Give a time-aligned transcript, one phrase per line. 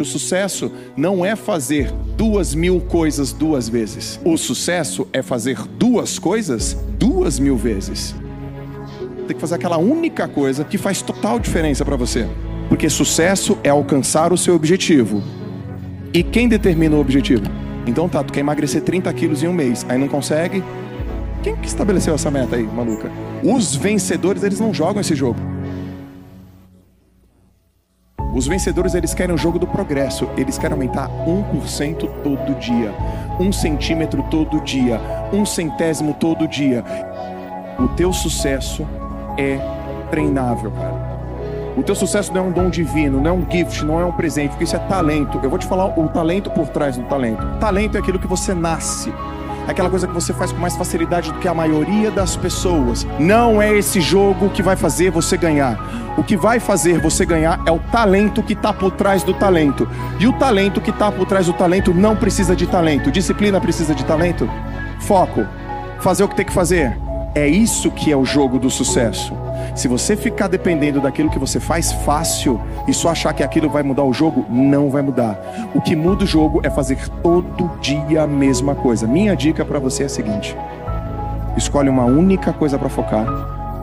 [0.00, 4.18] O sucesso não é fazer duas mil coisas duas vezes.
[4.24, 8.14] O sucesso é fazer duas coisas duas mil vezes.
[9.26, 12.26] Tem que fazer aquela única coisa que faz total diferença para você.
[12.68, 15.22] Porque sucesso é alcançar o seu objetivo.
[16.14, 17.44] E quem determina o objetivo?
[17.86, 20.64] Então tá, tu quer emagrecer 30 quilos em um mês, aí não consegue.
[21.42, 23.10] Quem que estabeleceu essa meta aí, maluca?
[23.42, 25.38] Os vencedores, eles não jogam esse jogo.
[28.32, 32.94] Os vencedores eles querem o jogo do progresso, eles querem aumentar 1% todo dia,
[33.40, 35.00] um centímetro todo dia,
[35.32, 36.84] um centésimo todo dia.
[37.78, 38.86] O teu sucesso
[39.36, 39.58] é
[40.10, 41.10] treinável, cara.
[41.76, 44.12] O teu sucesso não é um dom divino, não é um gift, não é um
[44.12, 45.40] presente, porque isso é talento.
[45.42, 47.44] Eu vou te falar o talento por trás do talento.
[47.58, 49.12] Talento é aquilo que você nasce
[49.70, 53.06] aquela coisa que você faz com mais facilidade do que a maioria das pessoas.
[53.18, 55.78] Não é esse jogo que vai fazer você ganhar.
[56.16, 59.88] O que vai fazer você ganhar é o talento que está por trás do talento.
[60.18, 63.10] E o talento que está por trás do talento não precisa de talento.
[63.10, 64.48] Disciplina precisa de talento.
[65.00, 65.46] Foco.
[66.00, 66.98] Fazer o que tem que fazer.
[67.34, 69.32] É isso que é o jogo do sucesso.
[69.74, 73.82] Se você ficar dependendo daquilo que você faz fácil e só achar que aquilo vai
[73.82, 75.38] mudar o jogo, não vai mudar.
[75.74, 79.06] O que muda o jogo é fazer todo dia a mesma coisa.
[79.06, 80.56] Minha dica para você é a seguinte:
[81.56, 83.26] escolhe uma única coisa para focar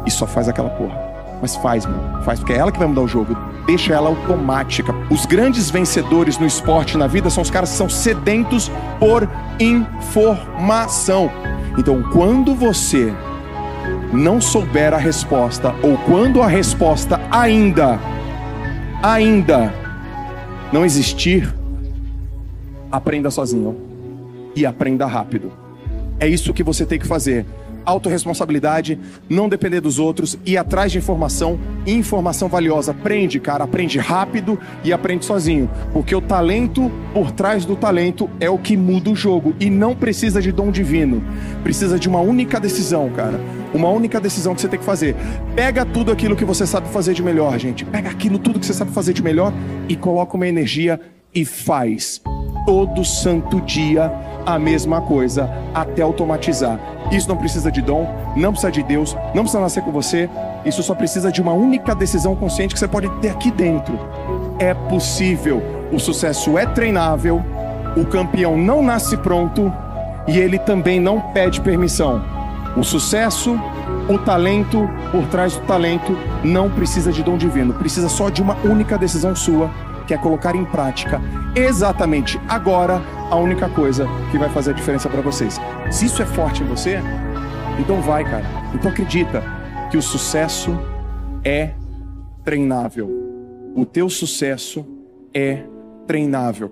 [0.06, 1.08] e só faz aquela porra.
[1.42, 2.24] Mas faz, mano.
[2.24, 3.38] Faz, porque é ela que vai mudar o jogo.
[3.66, 4.94] Deixa ela automática.
[5.10, 9.30] Os grandes vencedores no esporte, na vida, são os caras que são sedentos por
[9.60, 11.30] informação.
[11.78, 13.14] Então, quando você
[14.12, 18.00] não souber a resposta, ou quando a resposta ainda,
[19.04, 19.74] ainda
[20.72, 21.54] não existir,
[22.92, 23.76] aprenda sozinho
[24.56, 25.52] e aprenda rápido.
[26.20, 27.46] É isso que você tem que fazer
[27.88, 29.00] autorresponsabilidade,
[29.30, 32.92] não depender dos outros, ir atrás de informação, informação valiosa.
[32.92, 35.70] Aprende, cara, aprende rápido e aprende sozinho.
[35.94, 39.56] Porque o talento por trás do talento é o que muda o jogo.
[39.60, 41.24] E não precisa de dom divino.
[41.64, 43.40] Precisa de uma única decisão, cara.
[43.74, 45.16] Uma única decisão que você tem que fazer.
[45.56, 47.86] Pega tudo aquilo que você sabe fazer de melhor, gente.
[47.86, 49.54] Pega aquilo tudo que você sabe fazer de melhor
[49.88, 51.00] e coloca uma energia
[51.34, 52.22] e faz.
[52.66, 54.12] Todo santo dia
[54.48, 56.80] a mesma coisa até automatizar.
[57.12, 60.30] Isso não precisa de dom, não precisa de Deus, não precisa nascer com você.
[60.64, 64.00] Isso só precisa de uma única decisão consciente que você pode ter aqui dentro.
[64.58, 65.62] É possível.
[65.92, 67.44] O sucesso é treinável.
[67.98, 69.72] O campeão não nasce pronto
[70.26, 72.24] e ele também não pede permissão.
[72.78, 73.60] O sucesso,
[74.08, 78.56] o talento por trás do talento não precisa de dom divino, precisa só de uma
[78.64, 79.70] única decisão sua,
[80.06, 81.22] que é colocar em prática
[81.56, 85.60] exatamente agora a única coisa que vai fazer a diferença para vocês.
[85.92, 87.00] Se isso é forte em você,
[87.80, 88.46] então vai, cara.
[88.74, 89.44] Então acredita
[89.90, 90.78] que o sucesso
[91.44, 91.74] é
[92.44, 93.10] treinável.
[93.76, 94.86] O teu sucesso
[95.34, 95.64] é
[96.06, 96.72] treinável.